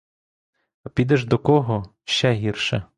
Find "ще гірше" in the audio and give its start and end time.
2.03-2.83